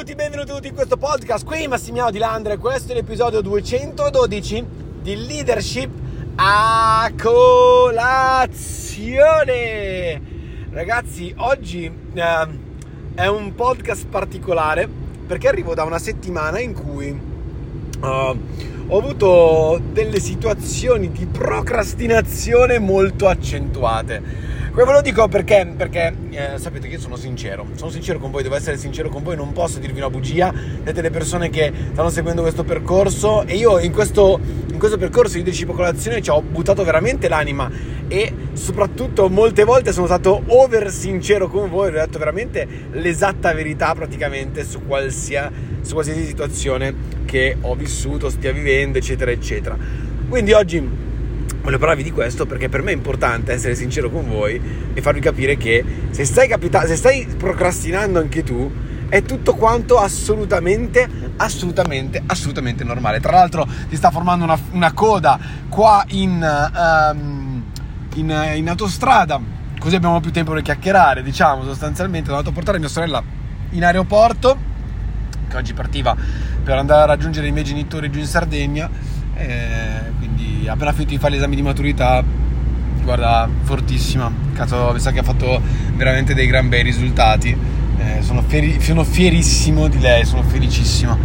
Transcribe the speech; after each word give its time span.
Benvenuti, 0.00 0.30
benvenuti 0.30 0.68
in 0.68 0.74
questo 0.74 0.96
podcast. 0.96 1.44
Qui 1.44 1.68
Massimiliano 1.68 2.10
Di 2.10 2.16
Landre, 2.16 2.56
questo 2.56 2.92
è 2.92 2.94
l'episodio 2.94 3.42
212 3.42 4.64
di 5.02 5.26
Leadership 5.26 5.90
a 6.36 7.12
colazione. 7.20 8.48
Ragazzi, 10.70 11.34
oggi 11.36 11.84
eh, 12.14 12.48
è 13.14 13.26
un 13.26 13.54
podcast 13.54 14.06
particolare 14.06 14.88
perché 15.26 15.48
arrivo 15.48 15.74
da 15.74 15.84
una 15.84 15.98
settimana 15.98 16.58
in 16.60 16.72
cui 16.72 17.10
uh, 17.10 18.38
ho 18.86 18.98
avuto 18.98 19.82
delle 19.92 20.18
situazioni 20.18 21.12
di 21.12 21.26
procrastinazione 21.26 22.78
molto 22.78 23.28
accentuate 23.28 24.22
Ve 24.82 24.92
lo 24.92 25.02
dico 25.02 25.28
perché, 25.28 25.70
perché 25.76 26.14
eh, 26.30 26.58
sapete 26.58 26.88
che 26.88 26.94
io 26.94 27.00
sono 27.00 27.16
sincero, 27.16 27.66
sono 27.74 27.90
sincero 27.90 28.18
con 28.18 28.30
voi, 28.30 28.42
devo 28.42 28.56
essere 28.56 28.78
sincero 28.78 29.10
con 29.10 29.22
voi, 29.22 29.36
non 29.36 29.52
posso 29.52 29.78
dirvi 29.78 29.98
una 29.98 30.08
bugia, 30.08 30.52
siete 30.82 31.02
le 31.02 31.10
persone 31.10 31.50
che 31.50 31.70
stanno 31.92 32.08
seguendo 32.08 32.40
questo 32.40 32.64
percorso 32.64 33.44
e 33.46 33.56
io 33.56 33.78
in 33.78 33.92
questo, 33.92 34.40
in 34.72 34.78
questo 34.78 34.96
percorso 34.96 35.36
di 35.36 35.42
decipocolazione 35.42 36.22
ci 36.22 36.30
ho 36.30 36.40
buttato 36.40 36.82
veramente 36.82 37.28
l'anima 37.28 37.70
e 38.08 38.32
soprattutto 38.54 39.28
molte 39.28 39.64
volte 39.64 39.92
sono 39.92 40.06
stato 40.06 40.42
over 40.46 40.90
sincero 40.90 41.48
con 41.48 41.68
voi, 41.68 41.88
ho 41.88 41.92
detto 41.92 42.18
veramente 42.18 42.66
l'esatta 42.92 43.52
verità 43.52 43.94
praticamente 43.94 44.64
su, 44.64 44.86
qualsia, 44.86 45.52
su 45.82 45.92
qualsiasi 45.92 46.24
situazione 46.24 46.94
che 47.26 47.54
ho 47.60 47.74
vissuto, 47.74 48.30
stia 48.30 48.50
vivendo, 48.50 48.96
eccetera, 48.96 49.30
eccetera. 49.30 49.76
Quindi 50.26 50.52
oggi 50.52 51.09
voglio 51.62 51.78
parlarvi 51.78 52.02
di 52.02 52.12
questo 52.12 52.46
perché 52.46 52.68
per 52.68 52.82
me 52.82 52.90
è 52.92 52.94
importante 52.94 53.52
essere 53.52 53.74
sincero 53.74 54.10
con 54.10 54.28
voi 54.28 54.60
e 54.92 55.00
farvi 55.02 55.20
capire 55.20 55.56
che 55.56 55.84
se 56.10 56.24
stai, 56.24 56.48
capita- 56.48 56.86
se 56.86 56.96
stai 56.96 57.26
procrastinando 57.36 58.18
anche 58.18 58.42
tu 58.42 58.70
è 59.10 59.22
tutto 59.22 59.56
quanto 59.56 59.98
assolutamente, 59.98 61.06
assolutamente, 61.36 62.22
assolutamente 62.24 62.84
normale. 62.84 63.18
Tra 63.18 63.32
l'altro 63.32 63.66
ti 63.88 63.96
sta 63.96 64.10
formando 64.10 64.44
una, 64.44 64.58
una 64.70 64.92
coda 64.92 65.38
qua 65.68 66.04
in, 66.10 66.70
um, 67.12 67.64
in, 68.14 68.52
in, 68.54 68.68
autostrada, 68.68 69.40
così 69.80 69.96
abbiamo 69.96 70.20
più 70.20 70.30
tempo 70.30 70.52
per 70.52 70.62
chiacchierare, 70.62 71.22
diciamo 71.22 71.64
sostanzialmente. 71.64 72.26
Sono 72.26 72.38
andato 72.38 72.54
a 72.54 72.56
portare 72.56 72.78
mia 72.78 72.88
sorella 72.88 73.20
in 73.70 73.84
aeroporto, 73.84 74.56
che 75.48 75.56
oggi 75.56 75.74
partiva 75.74 76.16
per 76.62 76.78
andare 76.78 77.02
a 77.02 77.06
raggiungere 77.06 77.48
i 77.48 77.52
miei 77.52 77.64
genitori 77.64 78.10
giù 78.10 78.20
in 78.20 78.26
Sardegna. 78.26 78.88
Eh, 79.34 80.18
appena 80.68 80.92
finito 80.92 81.10
di 81.10 81.18
fare 81.18 81.34
l'esame 81.34 81.54
di 81.56 81.62
maturità, 81.62 82.22
guarda, 83.02 83.48
fortissima. 83.62 84.30
Cazzo, 84.52 84.90
mi 84.92 85.00
sa 85.00 85.10
che 85.10 85.20
ha 85.20 85.22
fatto 85.22 85.60
veramente 85.94 86.34
dei 86.34 86.46
gran 86.46 86.68
bei 86.68 86.82
risultati. 86.82 87.56
Eh, 87.98 88.22
sono, 88.22 88.42
fieri, 88.46 88.80
sono 88.80 89.04
fierissimo 89.04 89.88
di 89.88 89.98
lei, 89.98 90.24
sono 90.24 90.42
felicissimo. 90.42 91.18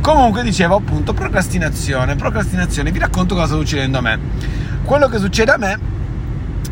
Comunque 0.00 0.42
dicevo 0.42 0.76
appunto 0.76 1.12
procrastinazione, 1.12 2.16
procrastinazione, 2.16 2.90
vi 2.90 2.98
racconto 2.98 3.34
cosa 3.34 3.46
sta 3.46 3.56
succedendo 3.56 3.98
a 3.98 4.00
me. 4.00 4.18
Quello 4.84 5.08
che 5.08 5.18
succede 5.18 5.52
a 5.52 5.56
me 5.56 5.78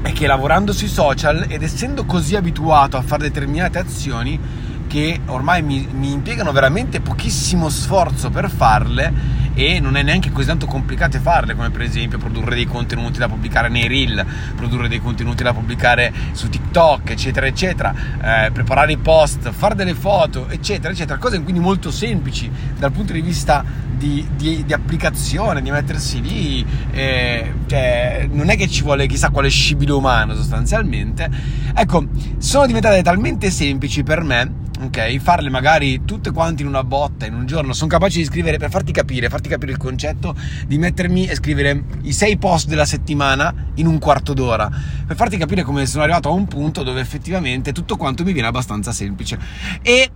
è 0.02 0.12
che 0.12 0.26
lavorando 0.26 0.72
sui 0.72 0.88
social 0.88 1.46
ed 1.48 1.62
essendo 1.62 2.04
così 2.04 2.34
abituato 2.34 2.96
a 2.96 3.02
fare 3.02 3.22
determinate 3.22 3.78
azioni 3.78 4.38
che 4.90 5.20
ormai 5.26 5.62
mi, 5.62 5.86
mi 5.92 6.10
impiegano 6.10 6.50
veramente 6.50 7.00
pochissimo 7.00 7.68
sforzo 7.68 8.28
per 8.28 8.50
farle, 8.50 9.38
e 9.54 9.78
non 9.78 9.94
è 9.94 10.02
neanche 10.02 10.32
così 10.32 10.48
tanto 10.48 10.66
complicate 10.66 11.20
farle, 11.20 11.54
come 11.54 11.70
per 11.70 11.82
esempio 11.82 12.18
produrre 12.18 12.56
dei 12.56 12.64
contenuti 12.64 13.20
da 13.20 13.28
pubblicare 13.28 13.68
nei 13.68 13.86
reel, 13.86 14.26
produrre 14.56 14.88
dei 14.88 15.00
contenuti 15.00 15.44
da 15.44 15.52
pubblicare 15.52 16.12
su 16.32 16.48
TikTok, 16.48 17.10
eccetera, 17.10 17.46
eccetera, 17.46 17.94
eh, 18.20 18.50
preparare 18.50 18.90
i 18.90 18.96
post, 18.96 19.48
fare 19.50 19.76
delle 19.76 19.94
foto, 19.94 20.48
eccetera, 20.48 20.92
eccetera, 20.92 21.18
cose 21.18 21.40
quindi 21.40 21.60
molto 21.60 21.92
semplici 21.92 22.50
dal 22.76 22.90
punto 22.90 23.12
di 23.12 23.20
vista 23.20 23.64
di, 23.96 24.26
di, 24.34 24.64
di 24.64 24.72
applicazione, 24.72 25.62
di 25.62 25.70
mettersi 25.70 26.20
lì, 26.20 26.66
eh, 26.90 27.54
cioè, 27.66 28.28
non 28.32 28.48
è 28.48 28.56
che 28.56 28.66
ci 28.66 28.82
vuole 28.82 29.06
chissà 29.06 29.30
quale 29.30 29.50
scibile 29.50 29.92
umano 29.92 30.34
sostanzialmente. 30.34 31.30
Ecco, 31.74 32.06
sono 32.38 32.66
diventate 32.66 33.02
talmente 33.02 33.50
semplici 33.50 34.02
per 34.02 34.24
me 34.24 34.68
ok? 34.80 35.18
Farle 35.18 35.50
magari 35.50 36.04
tutte 36.04 36.30
quante 36.30 36.62
in 36.62 36.68
una 36.68 36.84
botta 36.84 37.26
in 37.26 37.34
un 37.34 37.46
giorno. 37.46 37.72
Sono 37.72 37.88
capace 37.88 38.18
di 38.18 38.24
scrivere 38.24 38.58
per 38.58 38.70
farti 38.70 38.92
capire, 38.92 39.28
farti 39.28 39.48
capire 39.48 39.72
il 39.72 39.78
concetto 39.78 40.34
di 40.66 40.78
mettermi 40.78 41.26
e 41.26 41.34
scrivere 41.34 41.84
i 42.02 42.12
sei 42.12 42.38
post 42.38 42.68
della 42.68 42.84
settimana 42.84 43.54
in 43.74 43.86
un 43.86 43.98
quarto 43.98 44.32
d'ora. 44.32 44.70
Per 45.06 45.16
farti 45.16 45.36
capire 45.36 45.62
come 45.62 45.86
sono 45.86 46.02
arrivato 46.02 46.28
a 46.28 46.32
un 46.32 46.46
punto 46.46 46.82
dove 46.82 47.00
effettivamente 47.00 47.72
tutto 47.72 47.96
quanto 47.96 48.24
mi 48.24 48.32
viene 48.32 48.48
abbastanza 48.48 48.92
semplice. 48.92 49.38
E 49.82 50.10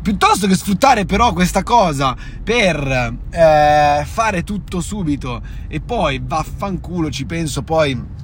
piuttosto 0.00 0.46
che 0.46 0.54
sfruttare 0.54 1.04
però 1.04 1.32
questa 1.32 1.62
cosa 1.62 2.16
per 2.42 3.16
eh, 3.30 4.04
fare 4.04 4.44
tutto 4.44 4.80
subito 4.80 5.42
e 5.66 5.80
poi 5.80 6.20
vaffanculo 6.24 7.10
ci 7.10 7.26
penso 7.26 7.62
poi 7.62 8.17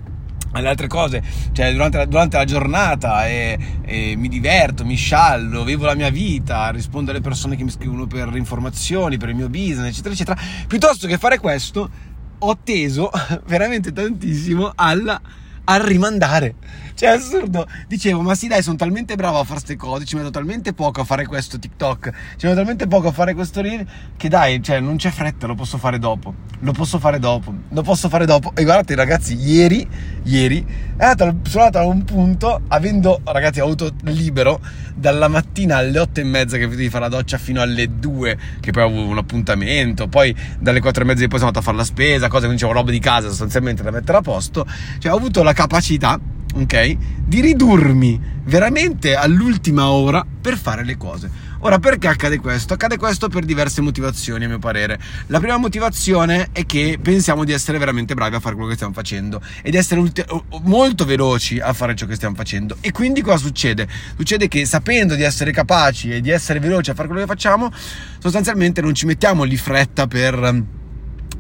alle 0.55 0.69
altre 0.69 0.87
cose, 0.87 1.23
cioè 1.53 1.73
durante 1.73 1.99
la, 1.99 2.05
durante 2.05 2.37
la 2.37 2.45
giornata 2.45 3.27
e, 3.27 3.59
e, 3.83 4.15
mi 4.17 4.29
diverto, 4.29 4.85
mi 4.85 4.95
sciallo, 4.95 5.65
vivo 5.65 5.85
la 5.85 5.95
mia 5.95 6.11
vita, 6.11 6.71
rispondo 6.71 7.11
alle 7.11 7.21
persone 7.21 7.57
che 7.57 7.65
mi 7.65 7.71
scrivono 7.71 8.07
per 8.07 8.31
informazioni, 8.35 9.17
per 9.17 9.31
il 9.31 9.35
mio 9.35 9.49
business, 9.49 9.89
eccetera, 9.89 10.15
eccetera. 10.15 10.41
Piuttosto 10.67 11.07
che 11.07 11.19
fare 11.19 11.39
questo, 11.39 11.91
ho 12.39 12.59
teso 12.63 13.11
veramente 13.47 13.93
tantissimo 13.93 14.73
alla 14.75 15.21
a 15.65 15.77
rimandare. 15.85 16.55
Cioè, 16.95 17.09
assurdo. 17.09 17.67
Dicevo, 17.89 18.21
ma 18.21 18.35
sì, 18.35 18.47
dai, 18.47 18.63
sono 18.63 18.77
talmente 18.77 19.17
bravo 19.17 19.39
a 19.39 19.45
fare 19.45 19.55
queste 19.55 19.77
cose, 19.77 20.05
ci 20.05 20.17
metto 20.17 20.31
talmente 20.31 20.73
poco 20.73 21.01
a 21.01 21.05
fare 21.05 21.27
questo 21.27 21.59
TikTok, 21.59 22.13
ci 22.37 22.47
metto 22.47 22.57
talmente 22.57 22.87
poco 22.87 23.09
a 23.09 23.13
fare 23.13 23.35
questo 23.35 23.61
reel, 23.61 23.85
che 24.17 24.29
dai, 24.29 24.63
cioè, 24.63 24.81
non 24.81 24.97
c'è 24.97 25.11
fretta, 25.11 25.47
lo 25.47 25.55
posso 25.55 25.77
fare 25.79 25.99
dopo. 25.99 26.35
Lo 26.61 26.73
posso 26.73 26.99
fare 26.99 27.19
dopo. 27.19 27.53
Lo 27.71 27.83
posso 27.83 28.09
fare 28.09 28.27
dopo. 28.27 28.53
E 28.55 28.63
guardate, 28.63 28.95
ragazzi, 28.95 29.35
ieri, 29.35 29.87
ieri, 30.23 30.65
sono 30.97 31.65
andato 31.65 31.79
a 31.79 31.85
un 31.85 32.05
punto, 32.05 32.63
avendo, 32.69 33.21
ragazzi, 33.25 33.61
avuto 33.61 33.91
libero, 34.05 34.61
dalla 34.95 35.27
mattina 35.27 35.79
alle 35.79 35.99
otto 35.99 36.21
e 36.21 36.25
mezza 36.25 36.57
che 36.57 36.69
vedevi 36.69 36.89
fare 36.89 37.09
la 37.09 37.17
doccia 37.17 37.39
fino 37.39 37.61
alle 37.61 37.99
due, 37.99 38.39
che 38.61 38.71
poi 38.71 38.85
avevo 38.85 39.03
un 39.03 39.19
appuntamento, 39.19 40.07
poi 40.07 40.35
dalle 40.61 40.81
quattro 40.81 41.03
e 41.03 41.07
mezza 41.07 41.23
di 41.23 41.29
poi 41.29 41.39
sono 41.39 41.51
andato 41.51 41.59
a 41.59 41.73
fare 41.73 41.77
la 41.77 41.85
spesa, 41.85 42.29
cose, 42.29 42.45
quindi 42.45 42.61
c'avevo 42.61 42.79
roba 42.79 42.93
di 42.93 43.01
casa 43.01 43.29
sostanzialmente 43.29 43.83
da 43.83 43.91
mettere 43.91 44.19
a 44.19 44.21
posto. 44.21 44.65
Cioè, 44.99 45.11
ho 45.11 45.17
avuto 45.17 45.43
la 45.43 45.53
capacità 45.55 46.21
ok? 46.55 46.97
Di 47.25 47.41
ridurmi 47.41 48.33
veramente 48.45 49.15
all'ultima 49.17 49.89
ora 49.91 50.25
per 50.41 50.57
fare 50.57 50.85
le 50.85 50.97
cose. 50.97 51.53
Ora, 51.61 51.79
perché 51.79 52.09
accade 52.09 52.39
questo? 52.39 52.75
Accade 52.75 52.99
questo 52.99 53.29
per 53.29 53.45
diverse 53.45 53.81
motivazioni, 53.81 54.45
a 54.45 54.49
mio 54.49 54.59
parere. 54.59 55.01
La 55.29 55.41
prima 55.41 55.57
motivazione 55.57 56.51
è 56.53 56.67
che 56.67 56.99
pensiamo 57.01 57.43
di 57.43 57.53
essere 57.53 57.79
veramente 57.79 58.13
bravi 58.13 58.35
a 58.35 58.41
fare 58.41 58.55
quello 58.55 58.69
che 58.69 58.75
stiamo 58.75 58.93
facendo 58.93 59.41
e 59.63 59.71
di 59.71 59.79
essere 59.79 60.01
ulti- 60.01 60.25
molto 60.65 61.07
veloci 61.07 61.59
a 61.59 61.73
fare 61.73 61.95
ciò 61.95 62.05
che 62.05 62.17
stiamo 62.17 62.35
facendo. 62.35 62.77
E 62.81 62.93
quindi 62.93 63.23
cosa 63.23 63.39
succede? 63.39 63.89
Succede 64.15 64.47
che 64.47 64.67
sapendo 64.67 65.15
di 65.15 65.23
essere 65.23 65.53
capaci 65.53 66.11
e 66.11 66.21
di 66.21 66.29
essere 66.29 66.61
veloci 66.61 66.91
a 66.91 66.95
fare 66.95 67.09
quello 67.09 67.23
che 67.23 67.29
facciamo, 67.29 67.73
sostanzialmente 68.19 68.83
non 68.83 68.95
ci 68.95 69.07
mettiamo 69.07 69.45
lì 69.45 69.57
fretta 69.57 70.07
per 70.07 70.65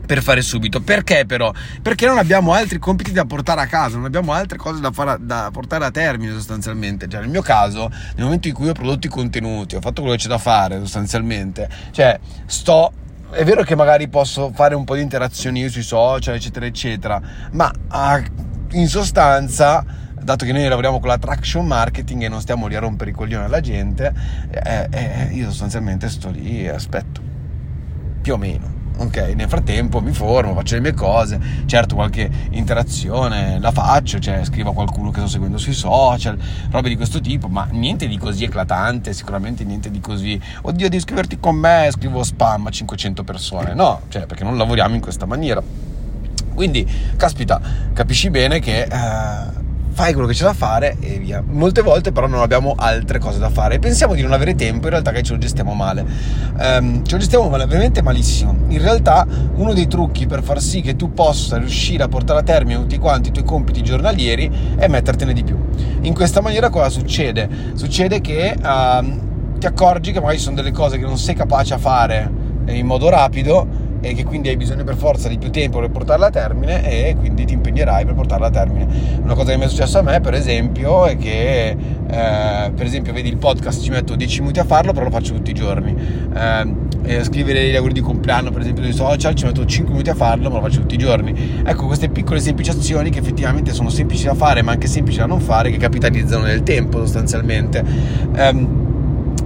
per 0.06 0.22
fare 0.22 0.42
subito. 0.42 0.81
Perché 0.81 1.25
però? 1.26 1.53
Perché 1.82 2.06
non 2.06 2.19
abbiamo 2.19 2.53
altri 2.53 2.78
compiti 2.78 3.12
da 3.12 3.25
portare 3.25 3.60
a 3.60 3.66
casa, 3.66 3.97
non 3.97 4.04
abbiamo 4.04 4.32
altre 4.32 4.59
cose 4.59 4.81
da, 4.81 4.91
fare, 4.91 5.16
da 5.20 5.50
portare 5.53 5.84
a 5.84 5.91
termine 5.91 6.32
sostanzialmente. 6.32 7.09
Cioè, 7.09 7.20
nel 7.20 7.31
mio 7.31 7.42
caso, 7.42 7.88
nel 7.88 8.25
momento 8.25 8.48
in 8.48 8.54
cui 8.54 8.69
ho 8.69 8.72
prodotto 8.72 9.06
i 9.06 9.10
contenuti, 9.10 9.76
ho 9.76 9.81
fatto 9.81 10.00
quello 10.00 10.16
che 10.16 10.22
c'è 10.22 10.28
da 10.28 10.38
fare 10.38 10.78
sostanzialmente, 10.78 11.69
cioè 11.91 12.19
sto 12.47 12.92
è 13.31 13.42
vero 13.42 13.65
che 13.65 13.75
magari 13.75 14.09
posso 14.09 14.53
fare 14.54 14.76
un 14.76 14.84
po' 14.84 14.94
di 14.94 15.03
interazioni 15.03 15.69
sui 15.69 15.82
social, 15.82 16.36
eccetera, 16.36 16.66
eccetera, 16.66 17.21
ma 17.53 17.72
ah, 17.88 18.22
in 18.72 18.86
sostanza, 18.86 19.84
dato 20.21 20.44
che 20.44 20.53
noi 20.53 20.69
lavoriamo 20.69 21.00
con 21.00 21.09
la 21.09 21.19
traction 21.19 21.66
marketing 21.66 22.22
e 22.22 22.28
non 22.28 22.41
stiamo 22.41 22.69
lì 22.69 22.76
a 22.76 22.81
rompere 22.81 23.10
i 23.10 23.12
coglioni 23.12 23.44
alla 23.44 23.60
gente, 23.60 24.12
eh, 24.50 24.88
eh, 24.88 25.28
io 25.32 25.48
sostanzialmente 25.48 26.09
sto 26.09 26.30
lì 26.30 26.62
e 26.62 26.68
aspetto, 26.68 27.21
più 28.22 28.34
o 28.34 28.36
meno 28.36 28.84
ok, 28.96 29.16
nel 29.34 29.48
frattempo 29.48 30.00
mi 30.00 30.12
formo, 30.12 30.54
faccio 30.54 30.74
le 30.76 30.80
mie 30.80 30.94
cose, 30.94 31.41
certo 31.66 31.94
qualche 31.94 32.30
interazione 32.50 33.58
la 33.58 33.72
faccio, 33.72 34.18
cioè 34.18 34.44
scrivo 34.44 34.70
a 34.70 34.74
qualcuno 34.74 35.10
che 35.10 35.20
sto 35.20 35.28
seguendo 35.28 35.58
sui 35.58 35.72
social, 35.72 36.38
robe 36.70 36.88
di 36.88 36.96
questo 36.96 37.20
tipo, 37.20 37.48
ma 37.48 37.66
niente 37.70 38.06
di 38.06 38.18
così 38.18 38.44
eclatante, 38.44 39.12
sicuramente 39.12 39.64
niente 39.64 39.91
di 39.91 40.00
così, 40.00 40.41
oddio 40.62 40.86
devi 40.86 40.96
iscriverti 40.96 41.38
con 41.41 41.56
me, 41.56 41.88
scrivo 41.91 42.22
spam 42.22 42.66
a 42.66 42.70
500 42.70 43.24
persone, 43.24 43.74
no, 43.74 44.02
cioè 44.08 44.26
perché 44.26 44.44
non 44.44 44.56
lavoriamo 44.56 44.94
in 44.94 45.00
questa 45.00 45.26
maniera. 45.26 45.62
Quindi, 46.54 46.88
caspita, 47.16 47.60
capisci 47.92 48.30
bene 48.30 48.60
che... 48.60 48.82
Eh, 48.82 49.64
fai 49.94 50.12
quello 50.12 50.26
che 50.26 50.34
c'è 50.34 50.42
da 50.42 50.52
fare 50.52 50.96
e 50.98 51.18
via. 51.18 51.42
Molte 51.46 51.80
volte 51.80 52.10
però 52.10 52.26
non 52.26 52.41
abbiamo 52.41 52.74
altre 52.76 53.20
cose 53.20 53.38
da 53.38 53.48
fare 53.48 53.78
pensiamo 53.78 54.14
di 54.14 54.22
non 54.22 54.32
avere 54.32 54.56
tempo, 54.56 54.86
in 54.86 54.91
realtà 54.91 55.12
che 55.12 55.22
ce 55.22 55.32
lo 55.34 55.38
gestiamo 55.38 55.72
male. 55.72 56.04
Um, 56.58 57.04
ce 57.04 57.12
lo 57.12 57.18
gestiamo 57.18 57.48
male, 57.48 57.66
veramente 57.66 58.02
malissimo. 58.02 58.56
In 58.68 58.82
realtà 58.82 59.24
uno 59.54 59.72
dei 59.72 59.86
trucchi 59.86 60.26
per 60.26 60.42
far 60.42 60.60
sì 60.60 60.80
che 60.80 60.96
tu 60.96 61.12
possa 61.12 61.58
riuscire 61.58 62.02
a 62.02 62.08
portare 62.08 62.41
a 62.41 62.42
termine 62.42 62.80
tutti 62.80 62.98
quanti 62.98 63.28
i 63.28 63.32
tuoi 63.32 63.44
compiti 63.44 63.82
giornalieri 63.82 64.74
è 64.76 64.88
mettertene 64.88 65.32
di 65.32 65.44
più. 65.44 65.56
In 66.00 66.12
questa 66.12 66.41
maniera 66.41 66.68
cosa 66.68 66.88
succede? 66.91 67.48
Succede 67.74 68.20
che... 68.20 68.56
Um, 68.62 69.32
ti 69.56 69.70
accorgi 69.70 70.12
che 70.12 70.18
magari 70.18 70.36
ci 70.36 70.42
sono 70.42 70.56
delle 70.56 70.72
cose 70.72 70.98
che 70.98 71.06
non 71.06 71.16
sei 71.16 71.34
capace 71.34 71.72
a 71.72 71.78
fare 71.78 72.30
in 72.66 72.84
modo 72.84 73.08
rapido 73.08 73.66
e 74.04 74.12
che 74.12 74.24
quindi 74.24 74.48
hai 74.48 74.56
bisogno 74.59 74.84
per 74.84 74.97
forza 74.97 75.28
di 75.28 75.39
più 75.39 75.51
tempo 75.51 75.80
per 75.80 75.89
portarla 75.89 76.27
a 76.27 76.30
termine 76.30 76.86
e 76.86 77.16
quindi 77.18 77.47
ti 77.47 77.54
impegnerai 77.54 78.04
per 78.04 78.15
portarla 78.15 78.48
a 78.48 78.51
termine. 78.51 78.86
Una 79.22 79.34
cosa 79.34 79.53
che 79.53 79.56
mi 79.56 79.65
è 79.65 79.68
successa 79.68 80.01
a 80.01 80.03
me, 80.03 80.21
per 80.21 80.34
esempio, 80.34 81.06
è 81.06 81.16
che 81.16 81.68
eh, 81.71 82.71
per 82.74 82.84
esempio 82.84 83.15
vedi 83.15 83.30
il 83.30 83.39
podcast, 83.39 83.83
ci 83.83 83.89
metto 83.89 84.15
10 84.15 84.41
minuti 84.41 84.59
a 84.59 84.65
farlo, 84.65 84.92
però 84.92 85.06
lo 85.06 85.10
faccio 85.10 85.33
tutti 85.33 85.53
i 85.53 85.54
giorni. 85.54 85.97
Eh, 86.34 87.22
scrivere 87.24 87.71
gli 87.71 87.74
auguri 87.74 87.95
di 87.95 88.01
compleanno, 88.01 88.51
per 88.51 88.60
esempio, 88.60 88.83
sui 88.83 88.92
social, 88.92 89.34
ci 89.34 89.47
metto 89.47 89.65
5 89.65 89.91
minuti 89.91 90.10
a 90.10 90.15
farlo, 90.15 90.51
ma 90.51 90.56
lo 90.56 90.62
faccio 90.62 90.80
tutti 90.80 90.97
i 90.97 90.98
giorni. 90.98 91.62
Ecco, 91.65 91.86
queste 91.86 92.10
piccole 92.10 92.41
semplici 92.41 92.71
azioni 92.71 93.09
che 93.09 93.21
effettivamente 93.21 93.72
sono 93.72 93.89
semplici 93.89 94.24
da 94.24 94.34
fare, 94.34 94.60
ma 94.60 94.72
anche 94.72 94.86
semplici 94.86 95.18
da 95.18 95.27
non 95.27 95.41
fare, 95.41 95.71
che 95.71 95.78
capitalizzano 95.78 96.45
nel 96.45 96.62
tempo 96.62 96.98
sostanzialmente. 96.98 97.83
Eh, 98.36 98.66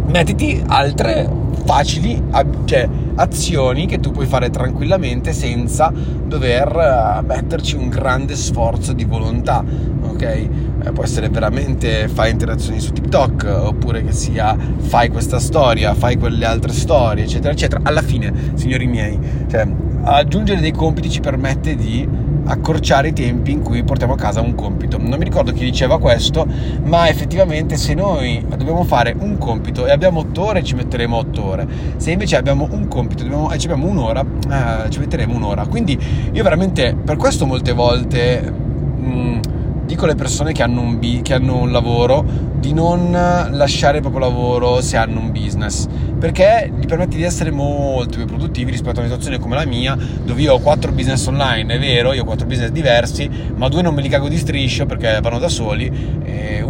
mettiti 0.06 0.60
altre 0.66 1.28
facili, 1.64 2.20
cioè 2.64 2.88
azioni 3.19 3.87
che 3.87 3.99
tu 4.00 4.11
puoi 4.11 4.26
fare 4.26 4.50
tranquillamente 4.50 5.32
senza 5.32 5.93
dover 5.93 6.69
eh, 6.69 7.26
metterci 7.26 7.76
un 7.76 7.88
grande 7.88 8.35
sforzo 8.37 8.93
di 8.93 9.05
volontà, 9.05 9.65
ok? 10.03 10.23
Eh, 10.23 10.93
può 10.93 11.03
essere 11.03 11.29
veramente 11.29 12.09
fai 12.09 12.31
interazioni 12.31 12.81
su 12.81 12.93
TikTok 12.93 13.61
oppure 13.65 14.05
che 14.05 14.12
sia 14.12 14.56
fai 14.79 15.09
questa 15.09 15.38
storia, 15.38 15.94
fai 15.94 16.17
quelle 16.17 16.44
altre 16.44 16.73
storie, 16.73 17.25
eccetera, 17.25 17.53
eccetera. 17.53 17.81
Alla 17.82 18.03
fine, 18.03 18.53
signori 18.55 18.87
miei, 18.87 19.19
cioè 19.50 19.67
aggiungere 20.02 20.60
dei 20.60 20.72
compiti 20.72 21.10
ci 21.10 21.20
permette 21.20 21.74
di 21.74 22.08
accorciare 22.46 23.08
i 23.08 23.12
tempi 23.12 23.52
in 23.52 23.62
cui 23.62 23.82
portiamo 23.84 24.14
a 24.14 24.16
casa 24.16 24.40
un 24.40 24.54
compito. 24.54 24.98
Non 24.98 25.18
mi 25.18 25.24
ricordo 25.24 25.52
chi 25.52 25.64
diceva 25.64 25.98
questo, 25.98 26.46
ma 26.84 27.08
effettivamente 27.08 27.76
se 27.76 27.94
noi 27.94 28.44
dobbiamo 28.48 28.84
fare 28.84 29.14
un 29.18 29.36
compito 29.38 29.86
e 29.86 29.90
abbiamo 29.90 30.20
8 30.20 30.42
ore 30.42 30.62
ci 30.62 30.74
metteremo 30.74 31.16
8 31.16 31.44
ore, 31.44 31.68
se 31.96 32.10
invece 32.10 32.36
abbiamo 32.36 32.66
un 32.70 32.88
compito 32.88 33.24
e 33.50 33.58
ci 33.58 33.66
abbiamo 33.66 33.86
un'ora, 33.86 34.24
eh, 34.24 34.90
ci 34.90 34.98
metteremo 34.98 35.34
un'ora. 35.34 35.66
Quindi 35.66 35.98
io 36.32 36.42
veramente 36.42 36.94
per 36.94 37.16
questo 37.16 37.46
molte 37.46 37.72
volte... 37.72 38.52
Mh, 38.98 39.10
mm, 39.10 39.40
dico 39.88 40.05
alle 40.05 40.14
persone 40.14 40.52
che 40.52 40.62
hanno, 40.62 40.82
un, 40.82 40.99
bi- 40.99 41.23
che 41.23 41.32
hanno 41.32 41.56
un 41.56 41.73
lavoro 41.73 42.23
di 42.58 42.75
non 42.75 43.11
lasciare 43.11 43.96
il 43.96 44.02
proprio 44.02 44.20
lavoro 44.20 44.82
se 44.82 44.99
hanno 44.99 45.19
un 45.19 45.32
business 45.32 45.87
perché 46.19 46.70
gli 46.79 46.85
permette 46.85 47.17
di 47.17 47.23
essere 47.23 47.50
molto 47.50 48.17
più 48.17 48.26
produttivi 48.26 48.70
rispetto 48.70 48.96
a 48.96 48.99
una 48.99 49.08
situazione 49.08 49.38
come 49.38 49.55
la 49.55 49.64
mia 49.64 49.96
dove 49.96 50.43
io 50.43 50.55
ho 50.55 50.58
quattro 50.58 50.93
business 50.93 51.25
online 51.26 51.75
è 51.75 51.79
vero 51.79 52.12
io 52.12 52.23
ho 52.23 52.25
quattro 52.26 52.46
business 52.46 52.69
diversi 52.69 53.31
ma 53.56 53.69
due 53.69 53.81
non 53.81 53.94
me 53.94 54.02
li 54.02 54.08
cago 54.08 54.29
di 54.29 54.37
striscio 54.37 54.85
perché 54.85 55.20
vanno 55.23 55.38
da 55.38 55.49
soli 55.49 56.26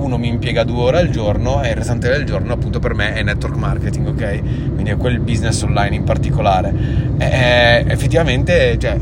uno 0.09 0.17
mi 0.17 0.29
impiega 0.29 0.65
due 0.65 0.83
ore 0.85 0.99
al 0.99 1.11
giorno 1.11 1.63
e 1.63 1.71
il 1.71 1.75
restante 1.75 2.09
del 2.09 2.25
giorno 2.25 2.53
appunto 2.53 2.79
per 2.79 2.95
me 2.95 3.15
è 3.15 3.23
network 3.23 3.57
marketing 3.57 4.07
ok? 4.07 4.41
Quindi 4.73 4.91
è 4.91 4.97
quel 4.97 5.21
business 5.21 5.61
online 5.63 5.97
in 5.97 6.05
particolare. 6.05 6.73
E, 7.19 7.85
effettivamente 7.87 8.79
cioè 8.79 8.97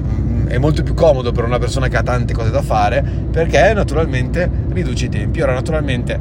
è 0.46 0.58
molto 0.58 0.82
più 0.82 0.94
comodo 0.94 1.32
per 1.32 1.44
una 1.44 1.58
persona 1.58 1.88
che 1.88 1.96
ha 1.96 2.02
tante 2.02 2.32
cose 2.32 2.50
da 2.50 2.62
fare 2.62 3.02
perché 3.30 3.72
naturalmente 3.74 4.48
riduce 4.82 5.06
i 5.06 5.08
tempi. 5.08 5.40
Ora, 5.40 5.52
naturalmente, 5.52 6.18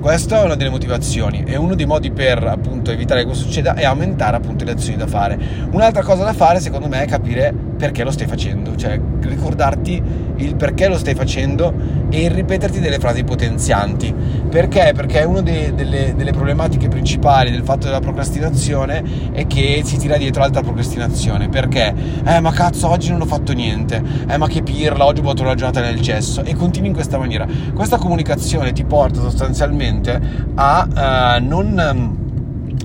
questa 0.00 0.42
è 0.42 0.44
una 0.44 0.54
delle 0.54 0.70
motivazioni 0.70 1.44
e 1.46 1.56
uno 1.56 1.74
dei 1.74 1.86
modi 1.86 2.10
per 2.10 2.44
appunto 2.44 2.90
evitare 2.90 3.20
che 3.20 3.26
questo 3.26 3.44
succeda 3.44 3.74
è 3.74 3.84
aumentare 3.84 4.36
appunto 4.36 4.64
le 4.64 4.72
azioni 4.72 4.96
da 4.96 5.06
fare. 5.06 5.38
Un'altra 5.70 6.02
cosa 6.02 6.24
da 6.24 6.32
fare, 6.32 6.60
secondo 6.60 6.88
me, 6.88 7.02
è 7.02 7.06
capire 7.06 7.54
perché 7.76 8.04
lo 8.04 8.10
stai 8.10 8.26
facendo, 8.26 8.76
cioè 8.76 9.00
ricordarti 9.20 10.02
il 10.36 10.56
perché 10.56 10.88
lo 10.88 10.98
stai 10.98 11.14
facendo 11.14 11.72
e 12.10 12.28
ripeterti 12.28 12.80
delle 12.80 12.98
frasi 12.98 13.24
potenzianti. 13.24 14.14
Perché? 14.48 14.92
Perché 14.94 15.24
una 15.24 15.42
delle, 15.42 16.14
delle, 16.14 16.32
problematiche 16.32 16.88
principali 16.88 17.50
del 17.50 17.62
fatto 17.62 17.86
della 17.86 18.00
procrastinazione 18.00 19.32
è 19.32 19.46
che 19.46 19.82
si 19.84 19.96
tira 19.96 20.16
dietro 20.16 20.42
altra 20.42 20.60
procrastinazione. 20.60 21.48
Perché? 21.48 21.94
Eh, 22.24 22.40
ma 22.40 22.52
cazzo, 22.52 22.88
oggi 22.88 23.10
non 23.10 23.22
ho 23.22 23.26
fatto 23.26 23.52
niente. 23.52 24.02
Eh, 24.28 24.36
ma 24.36 24.46
che 24.46 24.62
pirla, 24.62 25.04
oggi 25.04 25.20
ho 25.20 25.22
buttato 25.22 25.44
la 25.44 25.54
giornata 25.54 25.80
nel 25.80 26.00
cesso. 26.00 26.44
E 26.44 26.54
continui 26.54 26.88
in 26.88 26.94
questa 26.94 27.18
maniera. 27.18 27.46
Questa 27.74 27.93
comunicazione 27.98 28.72
ti 28.72 28.84
porta 28.84 29.20
sostanzialmente 29.20 30.20
a 30.54 31.38
uh, 31.38 31.44
non 31.46 32.22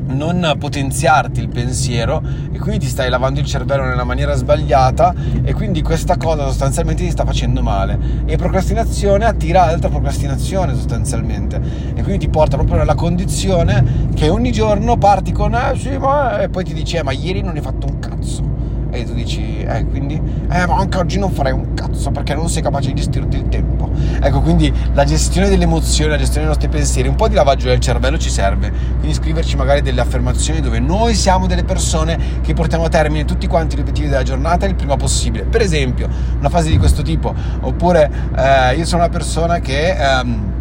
non 0.09 0.55
potenziarti 0.57 1.39
il 1.39 1.49
pensiero 1.49 2.21
e 2.51 2.57
quindi 2.57 2.79
ti 2.79 2.87
stai 2.87 3.09
lavando 3.09 3.39
il 3.39 3.45
cervello 3.45 3.83
nella 3.83 4.03
maniera 4.03 4.35
sbagliata 4.35 5.13
e 5.43 5.53
quindi 5.53 5.81
questa 5.81 6.17
cosa 6.17 6.45
sostanzialmente 6.45 7.03
ti 7.03 7.11
sta 7.11 7.25
facendo 7.25 7.61
male. 7.61 7.97
E 8.25 8.35
procrastinazione 8.37 9.25
attira 9.25 9.63
altra 9.63 9.89
procrastinazione 9.89 10.73
sostanzialmente 10.73 11.61
e 11.93 12.01
quindi 12.01 12.25
ti 12.25 12.29
porta 12.29 12.55
proprio 12.55 12.77
nella 12.77 12.95
condizione 12.95 14.07
che 14.15 14.29
ogni 14.29 14.51
giorno 14.51 14.97
parti 14.97 15.31
con 15.31 15.53
eh 15.53 15.77
sì 15.77 15.97
ma 15.97 16.41
e 16.41 16.49
poi 16.49 16.63
ti 16.63 16.73
dici 16.73 16.97
eh 16.97 17.03
ma 17.03 17.11
ieri 17.11 17.41
non 17.41 17.55
hai 17.55 17.61
fatto 17.61 17.87
un 17.87 17.99
cazzo 17.99 18.58
e 18.91 19.03
tu 19.03 19.13
dici 19.13 19.59
eh 19.61 19.85
quindi? 19.85 20.19
Eh 20.51 20.65
ma 20.65 20.77
anche 20.77 20.97
oggi 20.97 21.19
non 21.19 21.31
farei 21.31 21.53
un 21.53 21.73
cazzo 21.73 22.11
perché 22.11 22.33
non 22.33 22.49
sei 22.49 22.61
capace 22.61 22.89
di 22.89 22.95
gestirti 22.95 23.37
il 23.37 23.49
tempo. 23.49 23.89
Ecco 24.21 24.41
quindi 24.41 24.73
la 24.93 25.03
gestione 25.03 25.49
delle 25.49 25.63
emozioni 25.63 26.11
la 26.11 26.17
gestione 26.17 26.41
dei 26.41 26.47
nostri 26.47 26.69
pensieri 26.69 27.07
un 27.07 27.15
po' 27.15 27.27
di 27.27 27.35
lavaggio 27.35 27.67
del 27.67 27.79
cervello 27.79 28.17
ci 28.17 28.29
serve. 28.29 28.71
Quindi 28.97 29.13
scriverci 29.13 29.55
magari 29.55 29.81
delle 29.81 30.01
affermazioni 30.01 30.59
dove 30.61 30.79
noi 30.79 31.13
siamo 31.15 31.47
delle 31.47 31.63
persone 31.63 32.17
che 32.41 32.53
portiamo 32.53 32.85
a 32.85 32.89
termine 32.89 33.25
tutti 33.25 33.47
quanti 33.47 33.75
i 33.75 33.79
obiettivi 33.79 34.07
della 34.07 34.23
giornata 34.23 34.65
il 34.65 34.75
prima 34.75 34.95
possibile. 34.97 35.43
Per 35.43 35.61
esempio 35.61 36.09
una 36.39 36.49
fase 36.49 36.69
di 36.69 36.77
questo 36.77 37.01
tipo 37.01 37.33
oppure 37.61 38.09
eh, 38.35 38.75
io 38.75 38.85
sono 38.85 39.03
una 39.03 39.11
persona 39.11 39.59
che 39.59 39.95
ehm, 39.95 40.58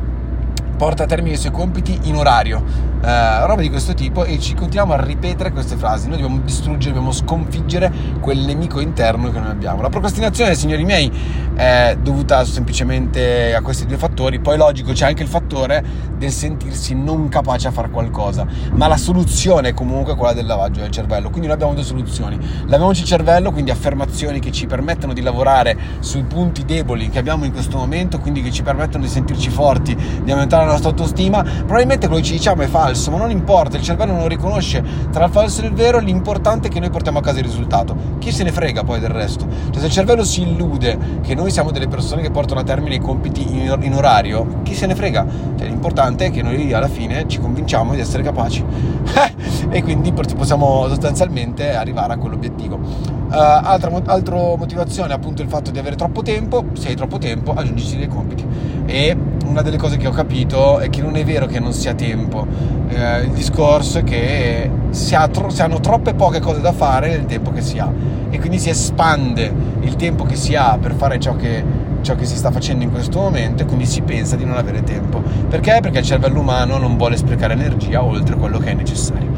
porta 0.79 1.03
a 1.03 1.07
termine 1.07 1.35
i 1.35 1.39
suoi 1.39 1.53
compiti 1.53 1.99
in 2.05 2.15
orario 2.15 2.89
eh, 3.01 3.47
roba 3.47 3.61
di 3.61 3.69
questo 3.69 3.95
tipo 3.95 4.25
e 4.25 4.41
ci 4.41 4.55
continuiamo 4.55 4.93
a 4.93 5.01
ripetere 5.01 5.53
queste 5.53 5.77
frasi. 5.77 6.09
Noi 6.09 6.21
dobbiamo 6.21 6.43
distruggere, 6.43 6.95
dobbiamo 6.95 7.13
sconfiggere 7.13 7.93
quel 8.21 8.39
nemico 8.39 8.81
interno 8.81 9.31
che 9.31 9.39
noi 9.39 9.51
abbiamo. 9.51 9.83
La 9.83 9.89
procrastinazione, 9.89 10.55
signori 10.55 10.85
miei, 10.85 11.11
è 11.55 11.97
dovuta 12.01 12.45
semplicemente 12.45 13.55
a 13.55 13.63
questi 13.63 13.87
due 13.87 13.97
fattori. 13.97 14.41
Poi, 14.41 14.57
logico, 14.57 14.93
c'è 14.93 15.07
anche 15.07 15.23
il 15.23 15.29
fattore 15.29 15.85
del 16.17 16.31
sentirsi 16.31 16.95
non 16.95 17.29
capace 17.29 17.69
a 17.69 17.71
fare 17.71 17.91
qualcosa. 17.91 18.47
Ma 18.73 18.89
la 18.89 18.97
soluzione 18.97 19.69
è 19.69 19.75
comunque 19.75 20.17
quella 20.17 20.33
del 20.33 20.47
lavaggio 20.47 20.81
del 20.81 20.91
cervello. 20.91 21.29
Quindi 21.29 21.47
noi 21.47 21.55
abbiamo 21.55 21.75
due 21.75 21.85
soluzioni. 21.85 22.39
Laviamoci 22.67 23.03
il 23.03 23.07
cervello, 23.07 23.53
quindi 23.53 23.71
affermazioni 23.71 24.41
che 24.41 24.51
ci 24.51 24.67
permettono 24.67 25.13
di 25.13 25.21
lavorare 25.21 25.77
sui 26.01 26.25
punti 26.25 26.65
deboli 26.65 27.11
che 27.11 27.19
abbiamo 27.19 27.45
in 27.45 27.53
questo 27.53 27.77
momento, 27.77 28.19
quindi 28.19 28.43
che 28.43 28.51
ci 28.51 28.63
permettono 28.63 29.05
di 29.05 29.11
sentirci 29.11 29.51
forti, 29.51 29.97
di 30.23 30.31
aumentare 30.33 30.67
la 30.67 30.68
nostra 30.71 30.91
autostima. 30.91 31.43
Probabilmente 31.43 32.07
quello 32.07 32.21
che 32.21 32.29
ci 32.29 32.35
diciamo 32.35 32.63
è 32.63 32.67
falso 32.67 33.11
ma 33.11 33.19
non 33.19 33.31
importa, 33.31 33.77
il 33.77 33.83
cervello 33.83 34.13
non 34.13 34.29
riconosce 34.29 34.83
tra 35.11 35.25
il 35.25 35.31
falso 35.31 35.63
e 35.63 35.67
il 35.67 35.73
vero, 35.73 35.99
l'importante 35.99 36.69
è 36.69 36.71
che 36.71 36.81
noi 36.81 36.91
portiamo 36.91 37.19
a 37.19 37.23
casa 37.23 37.39
il 37.39 37.45
risultato. 37.45 37.97
Chi 38.19 38.33
se 38.33 38.45
ne 38.45 38.53
frega 38.53 38.85
poi 38.85 39.01
del 39.01 39.11
resto? 39.11 39.47
Cioè 39.71 39.81
se 39.81 39.87
il 39.87 39.93
cervello 39.93 40.25
si 40.25 40.43
illude 40.43 40.99
che 41.23 41.35
noi 41.35 41.51
siamo 41.51 41.71
delle 41.71 41.89
persone 41.89 42.23
che 42.23 42.31
portano 42.31 42.61
a 42.61 42.65
termine 42.65 42.97
i 42.97 43.01
compiti 43.01 43.43
in, 43.43 43.77
in 43.81 43.95
orario, 43.95 44.61
chi 44.63 44.75
se 44.75 44.87
ne 44.87 44.95
frega? 44.95 45.27
Cioè 45.57 45.67
l'importante 45.67 46.27
è 46.27 46.31
che 46.31 46.43
noi 46.43 46.73
alla 46.73 46.89
fine 46.89 47.27
ci 47.27 47.39
convinciamo 47.39 47.95
di 47.95 48.01
essere 48.01 48.23
capaci 48.23 48.65
e 49.71 49.83
quindi 49.83 50.13
possiamo 50.13 50.87
sostanzialmente 50.89 51.75
arrivare 51.75 52.15
a 52.15 52.17
quell'obiettivo. 52.17 52.77
Uh, 52.77 53.35
altra, 53.35 53.91
altra 54.07 54.37
motivazione 54.57 55.11
è 55.11 55.15
appunto 55.15 55.43
il 55.43 55.49
fatto 55.49 55.71
di 55.71 55.79
avere 55.79 55.97
troppo 55.97 56.23
tempo, 56.23 56.65
se 56.73 56.89
hai 56.89 56.97
troppo 56.97 57.19
tempo 57.19 57.53
aggiungici 57.53 57.97
dei 57.99 58.09
compiti 58.09 58.47
e 58.87 59.15
una 59.49 59.63
delle 59.63 59.79
cose 59.79 59.97
che 59.97 60.07
ho 60.07 60.13
capito 60.13 60.79
è 60.79 60.91
che 60.91 61.01
non 61.01 61.17
è 61.17 61.25
vero 61.25 61.47
che 61.47 61.59
non 61.59 61.73
sia 61.73 61.95
tempo, 61.95 62.47
eh, 62.89 63.21
il 63.23 63.31
discorso 63.31 63.99
è 63.99 64.05
che 64.05 64.71
si, 64.91 65.15
ha 65.15 65.27
tro- 65.29 65.49
si, 65.49 65.63
hanno 65.63 65.81
troppe 65.81 66.15
poche 66.15 66.41
cose 66.41 66.61
da 66.61 66.73
fare 66.73 67.09
nel 67.09 67.27
tempo 67.27 67.51
che 67.51 67.63
si 67.63 67.79
ha 67.79 67.91
e 68.31 68.39
quindi 68.39 68.59
si 68.59 68.69
espande 68.69 69.53
il 69.81 69.97
tempo 69.97 70.25
che 70.25 70.37
si 70.37 70.55
ha 70.55 70.77
per 70.79 70.95
fare 70.95 71.19
ciò 71.19 71.35
che, 71.35 71.65
ciò 72.03 72.15
che 72.15 72.27
si 72.27 72.37
sta 72.37 72.51
facendo 72.51 72.85
in 72.85 72.91
questo 72.91 73.19
momento 73.21 73.63
e 73.63 73.67
quindi 73.67 73.87
si 73.87 74.03
pensa 74.03 74.37
di 74.37 74.45
non 74.45 74.57
avere 74.57 74.83
tempo. 74.85 75.23
Perché? 75.49 75.79
Perché 75.81 75.99
il 75.99 76.05
cervello 76.05 76.41
umano 76.41 76.77
non 76.77 76.97
vuole 76.97 77.17
sprecare 77.17 77.55
energia 77.55 78.05
oltre 78.05 78.37
quello 78.37 78.59
che 78.59 78.71
è 78.71 78.75
necessario. 78.75 79.31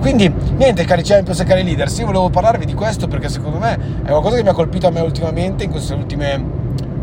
Quindi, 0.00 0.32
niente, 0.56 0.84
cari 0.84 1.02
champions 1.02 1.38
e 1.38 1.44
cari 1.44 1.62
leaders, 1.62 1.96
io 1.98 2.06
volevo 2.06 2.28
parlarvi 2.28 2.66
di 2.66 2.74
questo 2.74 3.06
perché 3.06 3.28
secondo 3.28 3.58
me 3.58 3.78
è 4.04 4.08
qualcosa 4.08 4.36
che 4.36 4.42
mi 4.42 4.48
ha 4.48 4.54
colpito 4.54 4.88
a 4.88 4.90
me 4.90 5.00
ultimamente 5.00 5.62
in 5.62 5.70
queste 5.70 5.94
ultime 5.94 6.61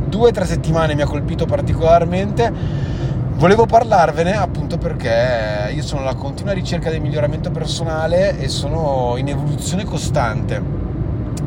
due 0.10 0.30
o 0.30 0.32
tre 0.32 0.46
settimane 0.46 0.96
mi 0.96 1.02
ha 1.02 1.06
colpito 1.06 1.46
particolarmente. 1.46 2.52
Volevo 3.36 3.66
parlarvene 3.66 4.36
appunto 4.36 4.78
perché 4.78 5.72
io 5.74 5.82
sono 5.82 6.02
alla 6.02 6.16
continua 6.16 6.52
ricerca 6.52 6.90
del 6.90 7.00
miglioramento 7.00 7.52
personale 7.52 8.38
e 8.38 8.50
sono 8.50 9.14
in 9.16 9.30
evoluzione 9.30 9.86
costante. 9.86 10.89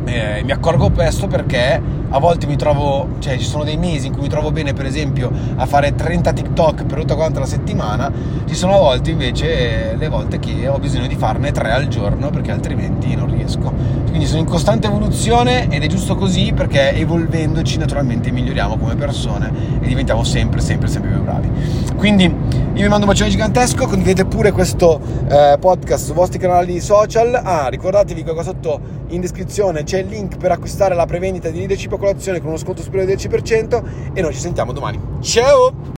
Eh, 0.04 0.42
mi 0.44 0.50
accorgo 0.50 0.90
questo 0.90 1.26
perché 1.28 1.80
a 2.14 2.18
volte 2.18 2.46
mi 2.46 2.56
trovo, 2.56 3.08
cioè 3.20 3.38
ci 3.38 3.44
sono 3.44 3.64
dei 3.64 3.76
mesi 3.76 4.08
in 4.08 4.12
cui 4.12 4.22
mi 4.22 4.28
trovo 4.28 4.50
bene 4.50 4.72
per 4.74 4.84
esempio 4.84 5.30
a 5.56 5.64
fare 5.64 5.94
30 5.94 6.32
TikTok 6.32 6.84
per 6.84 7.00
tutta 7.00 7.14
quanta 7.14 7.40
la 7.40 7.46
settimana, 7.46 8.10
ci 8.46 8.54
sono 8.54 8.74
a 8.74 8.78
volte 8.78 9.10
invece 9.10 9.94
le 9.96 10.08
volte 10.08 10.38
che 10.38 10.68
ho 10.68 10.78
bisogno 10.78 11.06
di 11.06 11.14
farne 11.14 11.52
3 11.52 11.70
al 11.70 11.88
giorno 11.88 12.30
perché 12.30 12.50
altrimenti 12.50 13.14
non 13.14 13.30
riesco. 13.30 13.72
Quindi 14.08 14.26
sono 14.26 14.40
in 14.40 14.46
costante 14.46 14.88
evoluzione 14.88 15.68
ed 15.70 15.82
è 15.82 15.86
giusto 15.86 16.16
così 16.16 16.52
perché 16.54 16.94
evolvendoci 16.94 17.78
naturalmente 17.78 18.30
miglioriamo 18.30 18.76
come 18.76 18.94
persone 18.96 19.50
e 19.80 19.86
diventiamo 19.86 20.24
sempre, 20.24 20.60
sempre, 20.60 20.88
sempre 20.88 21.12
più 21.12 21.22
bravi. 21.22 21.50
Quindi 21.96 22.34
vi 22.82 22.88
mando 22.88 23.06
un 23.06 23.12
bacione 23.12 23.30
gigantesco, 23.30 23.86
condividete 23.86 24.24
pure 24.24 24.50
questo 24.50 25.00
eh, 25.28 25.56
podcast 25.60 26.06
sui 26.06 26.14
vostri 26.14 26.40
canali 26.40 26.80
social. 26.80 27.32
Ah, 27.32 27.68
ricordatevi 27.68 28.24
che 28.24 28.32
qua 28.32 28.42
sotto 28.42 28.80
in 29.08 29.20
descrizione 29.20 29.84
c'è 29.84 30.00
il 30.00 30.08
link 30.08 30.36
per 30.36 30.50
acquistare 30.50 30.96
la 30.96 31.06
prevendita 31.06 31.48
di 31.48 31.58
Leadership 31.58 31.92
a 31.92 31.98
colazione 31.98 32.40
con 32.40 32.48
uno 32.48 32.56
sconto 32.56 32.82
superiore 32.82 33.14
del 33.14 33.24
10% 33.24 33.82
e 34.12 34.20
noi 34.20 34.32
ci 34.32 34.40
sentiamo 34.40 34.72
domani. 34.72 35.00
Ciao! 35.20 35.90